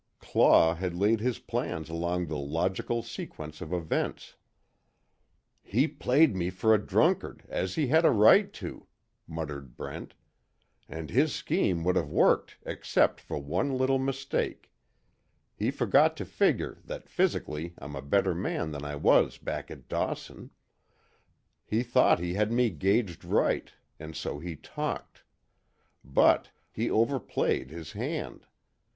Claw 0.19 0.73
had 0.73 0.95
laid 0.95 1.19
his 1.19 1.37
plans 1.37 1.87
along 1.87 2.25
the 2.25 2.35
logical 2.35 3.03
sequence 3.03 3.61
of 3.61 3.71
events. 3.71 4.35
"He 5.61 5.87
played 5.87 6.35
me 6.35 6.49
for 6.49 6.73
a 6.73 6.83
drunkard, 6.83 7.43
as 7.47 7.75
he 7.75 7.85
had 7.85 8.03
a 8.03 8.09
right 8.09 8.51
to," 8.53 8.87
muttered 9.27 9.77
Brent. 9.77 10.15
"And 10.89 11.11
his 11.11 11.35
scheme 11.35 11.83
would 11.83 11.95
have 11.97 12.09
worked 12.09 12.57
except 12.63 13.21
for 13.21 13.37
one 13.37 13.77
little 13.77 13.99
mistake. 13.99 14.71
He 15.55 15.69
forgot 15.69 16.17
to 16.17 16.25
figure 16.25 16.79
that 16.85 17.07
physically 17.07 17.75
I'm 17.77 17.95
a 17.95 18.01
better 18.01 18.33
man 18.33 18.71
than 18.71 18.83
I 18.83 18.95
was 18.95 19.37
back 19.37 19.69
at 19.69 19.87
Dawson. 19.87 20.49
He 21.63 21.83
thought 21.83 22.17
he 22.17 22.33
had 22.33 22.51
me 22.51 22.71
gauged 22.71 23.23
right, 23.23 23.71
and 23.99 24.15
so 24.15 24.39
he 24.39 24.55
talked. 24.55 25.21
But 26.03 26.49
he 26.71 26.89
over 26.89 27.19
played 27.19 27.69
his 27.69 27.91
hand. 27.91 28.47